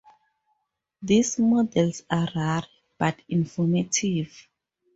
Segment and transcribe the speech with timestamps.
[1.03, 2.63] These models are rare,
[2.97, 4.31] but informative.